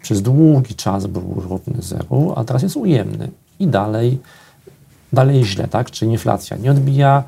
przez 0.02 0.22
długi 0.22 0.76
czas 0.76 1.08
był 1.08 1.34
równy 1.50 1.82
zeru, 1.82 2.34
a 2.36 2.44
teraz 2.44 2.64
jest 2.64 2.78
ujemny. 2.78 3.32
I 3.60 3.68
dalej, 3.68 4.20
dalej 5.14 5.46
źle, 5.46 5.68
tak? 5.68 5.92
Czyli 5.92 6.12
inflacja 6.12 6.58
nie 6.58 6.72
odbija, 6.72 7.24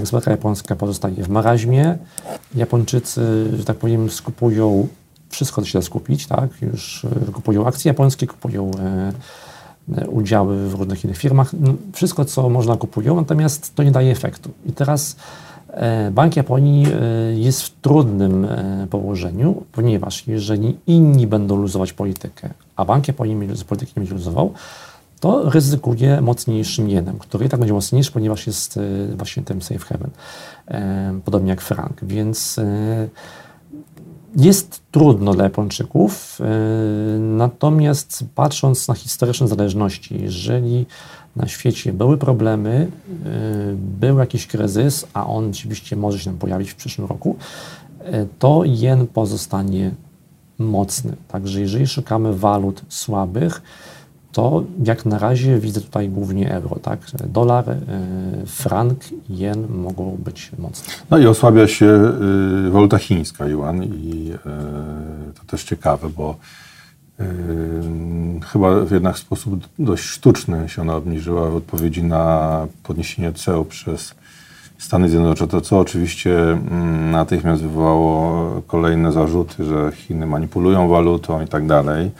gospodarka 0.00 0.30
japońska 0.30 0.76
pozostaje 0.76 1.22
w 1.24 1.28
maraźmie. 1.28 1.98
Japończycy, 2.54 3.46
że 3.58 3.64
tak 3.64 3.76
powiem, 3.76 4.10
skupują 4.10 4.88
wszystko 5.28 5.64
się 5.64 5.78
da 5.78 5.82
skupić, 5.82 6.26
tak? 6.26 6.62
Już 6.62 7.06
kupują 7.32 7.66
akcje 7.66 7.88
japońskie, 7.88 8.26
kupują 8.26 8.70
udziały 10.08 10.68
w 10.68 10.74
różnych 10.74 11.04
innych 11.04 11.18
firmach. 11.18 11.52
No, 11.60 11.74
wszystko, 11.92 12.24
co 12.24 12.48
można 12.48 12.76
kupują, 12.76 13.16
natomiast 13.16 13.74
to 13.74 13.82
nie 13.82 13.90
daje 13.90 14.12
efektu. 14.12 14.50
I 14.66 14.72
teraz 14.72 15.16
Bank 16.12 16.36
Japonii 16.36 16.86
jest 17.34 17.62
w 17.62 17.80
trudnym 17.80 18.46
położeniu, 18.90 19.62
ponieważ 19.72 20.26
jeżeli 20.26 20.76
inni 20.86 21.26
będą 21.26 21.56
luzować 21.56 21.92
politykę, 21.92 22.50
a 22.76 22.84
Bank 22.84 23.08
Japonii 23.08 23.48
polityki 23.68 23.92
nie 23.96 24.00
będzie 24.00 24.14
luzował, 24.14 24.52
to 25.20 25.50
ryzykuje 25.50 26.20
mocniejszym 26.20 26.88
jenem, 26.88 27.18
który 27.18 27.46
i 27.46 27.48
tak 27.48 27.60
będzie 27.60 27.74
mocniejszy, 27.74 28.12
ponieważ 28.12 28.46
jest 28.46 28.78
właśnie 29.16 29.42
tym 29.42 29.62
safe 29.62 29.78
haven, 29.78 30.10
podobnie 31.24 31.50
jak 31.50 31.60
frank. 31.60 32.04
Więc 32.04 32.60
jest 34.36 34.82
trudno 34.90 35.34
dla 35.34 35.44
Japończyków, 35.44 36.38
e, 36.40 37.18
natomiast 37.18 38.24
patrząc 38.34 38.88
na 38.88 38.94
historyczne 38.94 39.48
zależności, 39.48 40.22
jeżeli 40.22 40.86
na 41.36 41.48
świecie 41.48 41.92
były 41.92 42.18
problemy, 42.18 42.90
e, 43.24 43.28
był 43.76 44.18
jakiś 44.18 44.46
kryzys, 44.46 45.06
a 45.14 45.26
on 45.26 45.50
oczywiście 45.50 45.96
może 45.96 46.18
się 46.18 46.30
nam 46.30 46.38
pojawić 46.38 46.70
w 46.70 46.74
przyszłym 46.74 47.08
roku, 47.08 47.36
e, 48.00 48.26
to 48.38 48.62
jen 48.64 49.06
pozostanie 49.06 49.90
mocny. 50.58 51.16
Także 51.28 51.60
jeżeli 51.60 51.86
szukamy 51.86 52.36
walut 52.36 52.82
słabych, 52.88 53.62
to 54.36 54.64
jak 54.84 55.06
na 55.06 55.18
razie 55.18 55.58
widzę 55.58 55.80
tutaj 55.80 56.08
głównie 56.08 56.54
euro, 56.54 56.76
tak? 56.82 56.98
Dolar, 57.26 57.70
e, 57.70 57.76
frank, 58.46 58.98
jen 59.28 59.66
mogą 59.68 60.16
być 60.24 60.50
mocne. 60.58 60.94
No 61.10 61.18
i 61.18 61.26
osłabia 61.26 61.68
się 61.68 61.86
y, 62.66 62.70
waluta 62.70 62.98
chińska, 62.98 63.46
yuan 63.46 63.84
i 63.84 64.32
y, 64.32 65.34
to 65.34 65.44
też 65.46 65.64
ciekawe, 65.64 66.08
bo 66.16 66.36
y, 67.20 67.24
chyba 68.52 68.80
w 68.80 68.90
jednak 68.90 69.18
sposób 69.18 69.68
dość 69.78 70.04
sztuczny 70.04 70.68
się 70.68 70.82
ona 70.82 70.96
obniżyła 70.96 71.50
w 71.50 71.56
odpowiedzi 71.56 72.02
na 72.02 72.66
podniesienie 72.82 73.32
ceł 73.32 73.64
przez 73.64 74.14
Stany 74.78 75.08
Zjednoczone, 75.08 75.60
co 75.60 75.78
oczywiście 75.78 76.52
mm, 76.52 77.10
natychmiast 77.10 77.62
wywołało 77.62 78.62
kolejne 78.66 79.12
zarzuty, 79.12 79.64
że 79.64 79.92
Chiny 79.94 80.26
manipulują 80.26 80.88
walutą 80.88 81.44
i 81.44 81.48
tak 81.48 81.66
dalej. 81.66 82.10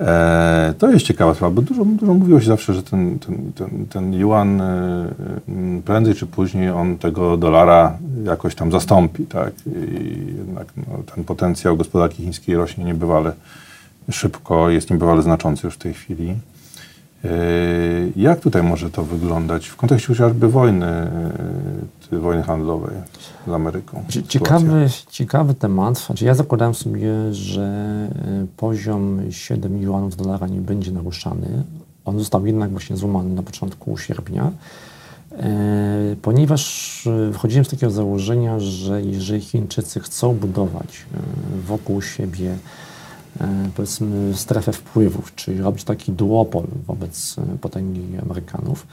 E, 0.00 0.74
to 0.78 0.90
jest 0.90 1.06
ciekawa 1.06 1.34
sprawa, 1.34 1.54
bo 1.54 1.62
dużo, 1.62 1.84
dużo 1.84 2.14
mówiło 2.14 2.40
się 2.40 2.46
zawsze, 2.46 2.74
że 2.74 2.82
ten, 2.82 3.18
ten, 3.18 3.52
ten, 3.54 3.86
ten 3.86 4.14
yuan 4.14 4.60
e, 4.60 5.10
prędzej 5.84 6.14
czy 6.14 6.26
później 6.26 6.70
on 6.70 6.98
tego 6.98 7.36
dolara 7.36 7.98
jakoś 8.24 8.54
tam 8.54 8.72
zastąpi, 8.72 9.26
tak? 9.26 9.52
I 9.66 10.36
jednak 10.38 10.66
no, 10.76 11.02
ten 11.14 11.24
potencjał 11.24 11.76
gospodarki 11.76 12.22
chińskiej 12.22 12.56
rośnie 12.56 12.84
niebywale 12.84 13.32
szybko, 14.10 14.70
jest 14.70 14.90
niebywale 14.90 15.22
znaczący 15.22 15.66
już 15.66 15.74
w 15.74 15.78
tej 15.78 15.94
chwili. 15.94 16.34
E, 17.24 17.28
jak 18.16 18.40
tutaj 18.40 18.62
może 18.62 18.90
to 18.90 19.04
wyglądać 19.04 19.66
w 19.66 19.76
kontekście 19.76 20.08
chociażby 20.08 20.48
wojny, 20.48 20.86
wojny 22.18 22.42
handlowej 22.42 22.94
z 23.46 23.50
Ameryką? 23.50 24.04
Ciekawy, 24.28 24.88
ciekawy 25.10 25.54
temat. 25.54 25.98
Znaczy 25.98 26.24
ja 26.24 26.34
zakładałem 26.34 26.74
sobie, 26.74 27.34
że 27.34 28.08
poziom 28.56 29.20
7 29.30 29.74
milionów 29.74 30.16
dolara 30.16 30.46
nie 30.46 30.60
będzie 30.60 30.92
naruszany. 30.92 31.64
On 32.04 32.18
został 32.18 32.46
jednak 32.46 32.70
właśnie 32.70 32.96
złamany 32.96 33.34
na 33.34 33.42
początku 33.42 33.98
sierpnia, 33.98 34.50
ponieważ 36.22 37.02
wychodziłem 37.30 37.64
z 37.64 37.68
takiego 37.68 37.92
założenia, 37.92 38.60
że 38.60 39.02
jeżeli 39.02 39.40
Chińczycy 39.40 40.00
chcą 40.00 40.34
budować 40.34 41.06
wokół 41.66 42.02
siebie 42.02 42.56
E, 43.40 43.70
powiedzmy 43.76 44.34
strefę 44.36 44.72
wpływów, 44.72 45.34
czyli 45.34 45.60
robić 45.60 45.84
taki 45.84 46.12
duopol 46.12 46.66
wobec 46.86 47.36
e, 47.38 47.58
potęgi 47.58 48.18
Amerykanów, 48.22 48.86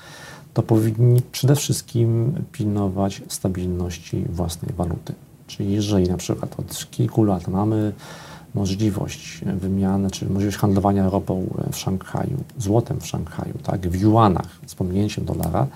to 0.53 0.63
powinni 0.63 1.21
przede 1.31 1.55
wszystkim 1.55 2.33
pilnować 2.51 3.21
stabilności 3.27 4.25
własnej 4.29 4.73
waluty. 4.73 5.13
Czyli 5.47 5.71
jeżeli 5.71 6.09
na 6.09 6.17
przykład 6.17 6.59
od 6.59 6.89
kilku 6.91 7.23
lat 7.23 7.47
mamy 7.47 7.93
możliwość 8.53 9.41
wymiany, 9.45 10.11
czy 10.11 10.29
możliwość 10.29 10.57
handlowania 10.57 11.09
ropą 11.09 11.47
w 11.71 11.77
Szanghaju, 11.77 12.37
złotem 12.57 12.99
w 12.99 13.07
Szanghaju, 13.07 13.53
tak, 13.63 13.89
w 13.89 14.01
juanach 14.01 14.59
z 14.65 14.75
pominięciem 14.75 15.25
dolara, 15.25 15.67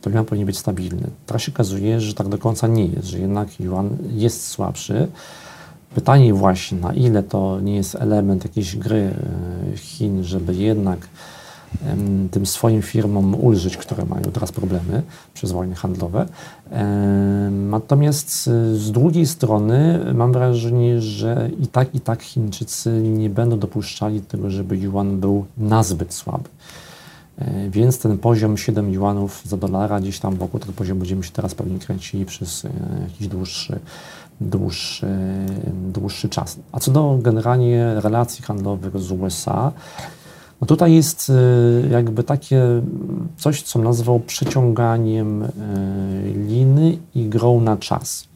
to 0.00 0.10
yuan 0.10 0.24
powinien 0.24 0.46
być 0.46 0.58
stabilny. 0.58 1.10
Teraz 1.26 1.42
się 1.42 1.52
okazuje, 1.52 2.00
że 2.00 2.14
tak 2.14 2.28
do 2.28 2.38
końca 2.38 2.66
nie 2.66 2.86
jest, 2.86 3.08
że 3.08 3.18
jednak 3.18 3.60
yuan 3.60 3.96
jest 4.10 4.46
słabszy, 4.46 5.08
Pytanie 5.94 6.34
właśnie, 6.34 6.78
na 6.78 6.92
ile 6.92 7.22
to 7.22 7.60
nie 7.60 7.76
jest 7.76 7.94
element 7.94 8.44
jakiejś 8.44 8.76
gry 8.76 9.14
e, 9.72 9.76
Chin, 9.76 10.24
żeby 10.24 10.54
jednak 10.54 10.98
tym 12.30 12.46
swoim 12.46 12.82
firmom 12.82 13.34
ulżyć, 13.34 13.76
które 13.76 14.04
mają 14.04 14.22
teraz 14.22 14.52
problemy 14.52 15.02
przez 15.34 15.52
wojny 15.52 15.74
handlowe. 15.74 16.26
Natomiast 17.50 18.48
y, 18.48 18.76
z 18.76 18.92
drugiej 18.92 19.26
strony 19.26 20.00
mam 20.14 20.32
wrażenie, 20.32 21.00
że 21.00 21.50
i 21.60 21.66
tak, 21.66 21.94
i 21.94 22.00
tak 22.00 22.22
Chińczycy 22.22 23.02
nie 23.02 23.30
będą 23.30 23.58
dopuszczali 23.58 24.20
tego, 24.20 24.50
żeby 24.50 24.76
yuan 24.76 25.20
był 25.20 25.44
nazbyt 25.58 26.14
słaby. 26.14 26.48
E, 27.38 27.70
Więc 27.70 27.98
ten 27.98 28.18
poziom 28.18 28.56
7 28.56 28.92
juanów 28.92 29.42
za 29.44 29.56
dolara, 29.56 30.00
gdzieś 30.00 30.18
tam 30.18 30.36
wokół 30.36 30.60
tego 30.60 30.72
poziomu 30.72 30.98
będziemy 30.98 31.24
się 31.24 31.30
teraz 31.30 31.54
pewnie 31.54 31.78
kręcili 31.78 32.26
przez 32.26 32.64
e, 32.64 32.68
jakiś 33.02 33.28
dłuższy, 33.28 33.80
dłuższy, 34.40 35.06
dłuższy 35.92 36.28
czas. 36.28 36.58
A 36.72 36.80
co 36.80 36.90
do 36.90 37.18
generalnie 37.22 37.94
relacji 38.00 38.44
handlowych 38.44 38.98
z 38.98 39.12
USA, 39.12 39.72
no 40.60 40.66
tutaj 40.66 40.94
jest 40.94 41.30
e, 41.30 41.88
jakby 41.88 42.24
takie 42.24 42.62
coś, 43.36 43.62
co 43.62 43.78
nazwał 43.78 44.20
przeciąganiem 44.20 45.42
e, 45.42 45.48
liny 46.34 46.98
i 47.14 47.28
grą 47.28 47.60
na 47.60 47.76
czas. 47.76 48.28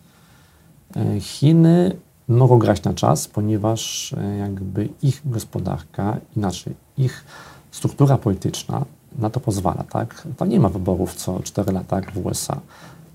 E, 0.97 1.21
Chiny 1.21 1.97
mogą 2.28 2.59
grać 2.59 2.83
na 2.83 2.95
czas, 2.95 3.28
ponieważ 3.28 4.14
jakby 4.38 4.88
ich 5.02 5.23
gospodarka, 5.25 6.16
inaczej, 6.37 6.75
ich 6.99 7.25
struktura 7.71 8.19
polityczna 8.19 8.85
na 9.19 9.31
to 9.31 9.40
pozwala, 9.40 9.85
tak? 9.90 10.28
Tam 10.37 10.49
nie 10.49 10.61
ma 10.61 10.69
wyborów 10.69 11.14
co 11.14 11.40
4 11.43 11.73
lata 11.73 11.97
jak 11.97 12.12
w 12.12 12.26
USA. 12.26 12.61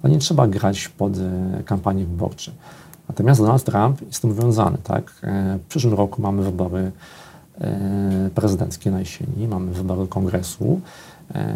To 0.01 0.08
nie 0.08 0.18
trzeba 0.18 0.48
grać 0.48 0.88
pod 0.88 1.13
kampanie 1.66 2.06
wyborcze. 2.06 2.51
Natomiast 3.08 3.42
Donald 3.42 3.63
Trump 3.63 4.01
jest 4.01 4.22
tym 4.22 4.34
związany, 4.34 4.78
tak? 4.84 5.12
W 5.63 5.68
przyszłym 5.70 5.94
roku 5.94 6.22
mamy 6.22 6.44
wybory 6.44 6.92
prezydenckie 8.36 8.92
na 8.92 9.00
jesieni, 9.00 9.48
mamy 9.48 9.72
wybory 9.72 10.08
kongresu 10.08 10.82
e, 11.36 11.56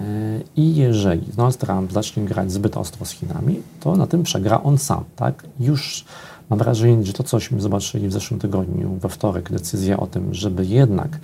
i 0.56 0.76
jeżeli 0.76 1.28
Donald 1.38 1.58
Trump 1.58 1.92
zacznie 1.94 2.26
grać 2.26 2.52
zbyt 2.52 2.78
ostro 2.78 3.06
z 3.06 3.12
Chinami, 3.12 3.62
to 3.80 3.96
na 3.96 4.08
tym 4.08 4.24
przegra 4.24 4.64
on 4.64 4.78
sam, 4.78 5.04
tak? 5.16 5.44
Już 5.60 6.06
mam 6.50 6.60
wrażenie, 6.60 7.06
że 7.06 7.14
to, 7.14 7.24
cośmy 7.24 7.62
zobaczyli 7.62 8.08
w 8.08 8.14
zeszłym 8.14 8.40
tygodniu, 8.40 8.94
we 9.02 9.10
wtorek, 9.10 9.52
decyzja 9.52 9.98
o 9.98 10.08
tym, 10.08 10.34
żeby 10.34 10.66
jednak 10.66 11.20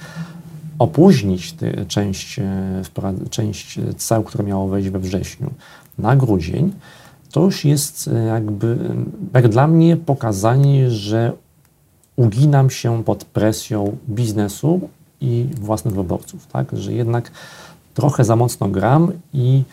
opóźnić 0.80 1.56
część, 1.88 2.40
e, 2.40 2.84
część 3.30 3.80
ceł, 3.98 4.24
które 4.24 4.44
miało 4.44 4.68
wejść 4.68 4.90
we 4.90 5.00
wrześniu 5.00 5.50
na 5.98 6.16
grudzień, 6.16 6.72
to 7.32 7.42
już 7.42 7.66
jest 7.66 8.08
e, 8.08 8.26
jakby, 8.26 8.68
e, 8.68 9.40
jak 9.42 9.48
dla 9.48 9.68
mnie, 9.68 9.98
pokazanie, 9.98 10.92
że 10.92 11.34
uginam 12.20 12.70
się 12.70 13.04
pod 13.04 13.26
presją 13.26 13.98
biznesu 14.10 14.90
i 15.22 15.50
własnych 15.62 15.96
wyborców, 15.96 16.48
tak? 16.48 16.68
Że 16.74 16.94
jednak 16.94 17.32
trochę 17.94 18.24
za 18.24 18.36
mocno 18.36 18.68
gram 18.68 19.12
i 19.34 19.64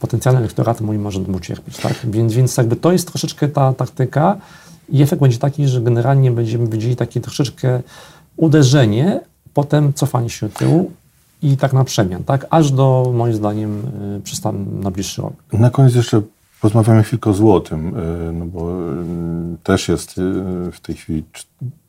potencjalny 0.00 0.40
elektorat 0.40 0.80
mój 0.80 0.98
może 0.98 1.20
mu 1.20 1.40
cierpieć, 1.40 1.76
tak? 1.76 1.94
Więc, 2.04 2.34
więc 2.34 2.56
jakby 2.56 2.76
to 2.76 2.92
jest 2.92 3.08
troszeczkę 3.08 3.48
ta 3.48 3.72
taktyka 3.72 4.36
i 4.88 5.02
efekt 5.02 5.22
będzie 5.22 5.38
taki, 5.38 5.68
że 5.68 5.80
generalnie 5.80 6.30
będziemy 6.30 6.66
widzieli 6.66 6.96
takie 6.96 7.20
troszeczkę 7.20 7.82
uderzenie, 8.36 9.20
potem 9.54 9.92
cofanie 9.92 10.30
się 10.30 10.48
do 10.48 10.54
tyłu 10.54 10.90
i 11.42 11.56
tak 11.56 11.72
na 11.72 11.84
przemian, 11.84 12.24
tak? 12.24 12.46
Aż 12.50 12.70
do, 12.70 13.12
moim 13.14 13.34
zdaniem, 13.34 13.82
y, 14.18 14.20
przystan 14.20 14.80
na 14.80 14.90
bliższy 14.90 15.22
rok. 15.22 15.32
Na 15.52 15.70
koniec 15.70 15.94
jeszcze 15.94 16.22
porozmawiamy 16.60 17.02
chwilkę 17.02 17.30
o 17.30 17.34
złotym, 17.34 17.88
y, 17.88 18.32
no 18.32 18.46
bo 18.46 18.70
y, 18.92 19.56
też 19.62 19.88
jest 19.88 20.18
y, 20.18 20.22
w 20.72 20.80
tej 20.80 20.94
chwili 20.94 21.24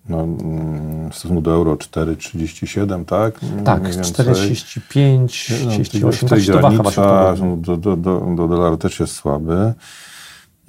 no, 0.09 0.23
mm, 0.23 1.09
w 1.09 1.15
stosunku 1.15 1.41
do 1.41 1.51
euro 1.51 1.75
4,37, 1.75 3.05
tak? 3.05 3.39
Tak, 3.65 3.81
Mniej 3.81 3.93
więcej. 3.93 4.13
45, 4.13 5.53
No, 5.65 5.71
38, 5.71 6.11
w 6.11 6.19
tej 6.19 6.29
tak 6.29 6.41
się 6.41 6.53
granicach, 6.53 6.95
podobnie. 6.95 7.57
do, 7.57 7.77
do, 7.77 7.95
do, 7.95 8.33
do 8.35 8.47
dolara 8.47 8.77
też 8.77 8.99
jest 8.99 9.13
słaby. 9.13 9.73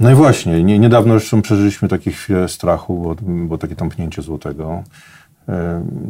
No 0.00 0.10
i 0.10 0.14
właśnie, 0.14 0.64
nie, 0.64 0.78
niedawno 0.78 1.18
zresztą 1.18 1.42
przeżyliśmy 1.42 1.88
takie 1.88 2.10
chwile 2.10 2.48
strachu, 2.48 3.02
bo, 3.02 3.16
bo 3.22 3.58
takie 3.58 3.76
tąpnięcie 3.76 4.22
złotego. 4.22 4.82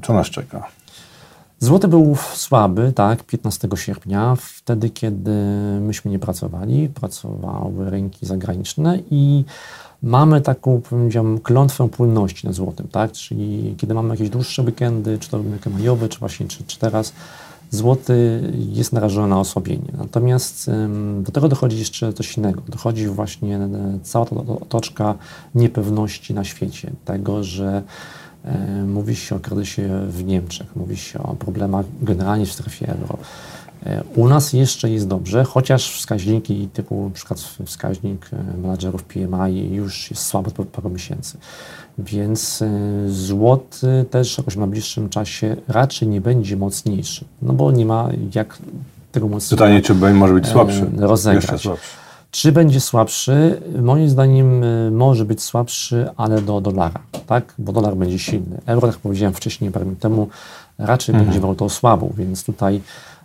Co 0.02 0.14
nas 0.14 0.26
czeka? 0.30 0.68
Złoty 1.62 1.88
był 1.88 2.17
słaby, 2.35 2.93
tak, 2.93 3.25
15 3.25 3.69
sierpnia, 3.75 4.37
wtedy, 4.38 4.90
kiedy 4.90 5.31
myśmy 5.81 6.11
nie 6.11 6.19
pracowali, 6.19 6.88
pracowały 6.88 7.90
rynki 7.90 8.26
zagraniczne 8.26 8.99
i 9.11 9.45
mamy 10.02 10.40
taką, 10.40 10.81
powiedziałbym, 10.90 11.40
klątwę 11.40 11.88
płynności 11.88 12.47
na 12.47 12.52
złotym, 12.52 12.88
tak, 12.88 13.12
czyli 13.12 13.75
kiedy 13.79 13.95
mamy 13.95 14.09
jakieś 14.09 14.31
dłuższe 14.31 14.62
weekendy, 14.62 15.19
czy 15.19 15.31
to 15.31 15.38
weekend 15.38 15.76
majowy, 15.76 16.09
czy 16.09 16.19
właśnie, 16.19 16.49
czy, 16.49 16.64
czy 16.64 16.79
teraz, 16.79 17.12
złoty 17.70 18.42
jest 18.55 18.92
narażony 18.92 19.29
na 19.29 19.40
osłabienie. 19.40 19.92
Natomiast 19.99 20.70
do 21.23 21.33
tego 21.33 21.49
dochodzi 21.49 21.79
jeszcze 21.79 22.12
coś 22.12 22.37
innego. 22.37 22.62
Dochodzi 22.68 23.07
właśnie 23.07 23.57
e, 23.57 23.68
cała 24.03 24.27
ta 24.27 24.37
otoczka 24.37 25.14
niepewności 25.55 26.35
na 26.35 26.44
świecie, 26.44 26.90
tego, 27.05 27.44
że 27.44 27.83
Mówi 28.87 29.16
się 29.16 29.37
o 29.37 29.40
kryzysie 29.40 29.88
w 30.09 30.24
Niemczech, 30.24 30.76
mówi 30.76 30.96
się 30.96 31.22
o 31.22 31.35
problemach 31.37 31.87
generalnie 32.03 32.46
w 32.46 32.53
strefie 32.53 32.88
euro. 32.88 33.18
E, 33.87 34.03
U 34.16 34.29
nas 34.29 34.53
jeszcze 34.53 34.90
jest 34.90 35.09
dobrze, 35.09 35.44
chociaż 35.44 35.92
wskaźniki 35.98 36.68
typu 36.72 37.11
przykład 37.14 37.40
wskaźnik 37.66 38.31
e, 38.33 38.57
menadżerów 38.62 39.05
PMI 39.05 39.74
już 39.74 40.11
jest 40.11 40.22
słaby 40.26 40.50
po 40.50 40.64
paru 40.64 40.90
miesięcy. 40.90 41.38
Więc 41.98 42.62
e, 42.62 42.68
złoty 43.09 44.05
też 44.11 44.38
jakoś 44.38 44.55
w 44.55 44.59
najbliższym 44.59 45.09
czasie 45.09 45.57
raczej 45.68 46.09
nie 46.09 46.20
będzie 46.20 46.57
mocniejszy, 46.57 47.24
no 47.42 47.53
bo 47.53 47.72
nie 47.72 47.87
ma 47.87 48.09
jak 48.35 48.59
tego 49.12 49.29
mocniejszego 49.29 49.57
Pytanie, 49.64 49.83
czy 49.83 50.14
może 50.14 50.35
być 50.35 50.46
słabszy? 50.46 50.90
e, 50.98 51.07
rozegrać. 51.07 51.42
Jeszcze 51.44 51.59
słabszy. 51.59 51.99
Czy 52.31 52.53
będzie 52.53 52.81
słabszy? 52.81 53.62
Moim 53.83 54.09
zdaniem 54.09 54.64
y, 54.64 54.90
może 54.90 55.25
być 55.25 55.43
słabszy, 55.43 56.09
ale 56.16 56.43
do 56.43 56.61
dolara, 56.61 57.01
tak? 57.27 57.55
Bo 57.59 57.73
dolar 57.73 57.97
będzie 57.97 58.19
silny. 58.19 58.61
Euro, 58.66 58.87
tak 58.87 58.95
jak 58.97 59.03
powiedziałem 59.03 59.35
wcześniej, 59.35 59.71
parę 59.71 59.85
minut 59.85 60.01
temu, 60.01 60.29
raczej 60.79 61.14
będzie 61.14 61.40
walutą 61.40 61.69
słabą, 61.69 62.12
więc 62.16 62.45
tutaj, 62.45 62.81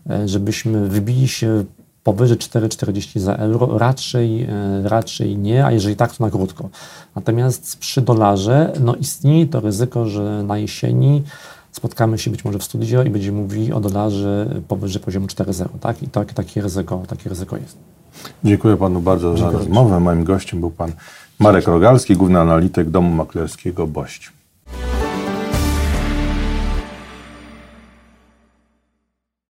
e, 0.09 0.27
żebyśmy 0.27 0.87
wybili 0.87 1.27
się 1.27 1.63
powyżej 2.03 2.37
4,40 2.37 3.19
za 3.19 3.35
euro, 3.35 3.77
raczej, 3.77 4.43
e, 4.43 4.49
raczej 4.83 5.37
nie, 5.37 5.65
a 5.65 5.71
jeżeli 5.71 5.95
tak, 5.95 6.15
to 6.15 6.23
na 6.23 6.31
krótko. 6.31 6.69
Natomiast 7.15 7.77
przy 7.79 8.01
dolarze, 8.01 8.73
no 8.79 8.95
istnieje 8.95 9.47
to 9.47 9.59
ryzyko, 9.59 10.05
że 10.05 10.43
na 10.43 10.57
jesieni 10.57 11.23
spotkamy 11.71 12.17
się 12.17 12.31
być 12.31 12.45
może 12.45 12.59
w 12.59 12.63
studio 12.63 13.03
i 13.03 13.09
będziemy 13.09 13.41
mówili 13.41 13.73
o 13.73 13.79
dolarze 13.79 14.61
powyżej 14.67 15.01
poziomu 15.01 15.27
4,0, 15.27 15.67
tak? 15.81 16.03
I 16.03 16.07
tak, 16.07 16.33
takie, 16.33 16.61
ryzyko, 16.61 17.03
takie 17.07 17.29
ryzyko 17.29 17.57
jest. 17.57 17.94
Dziękuję 18.43 18.77
panu 18.77 19.01
bardzo 19.01 19.37
za 19.37 19.51
rozmowę. 19.51 19.99
Moim 19.99 20.23
gościem 20.23 20.59
był 20.59 20.71
pan 20.71 20.91
Marek 21.39 21.67
Rogalski, 21.67 22.15
główny 22.15 22.39
analityk 22.39 22.89
domu 22.89 23.09
maklerskiego 23.09 23.87
Bość. 23.87 24.31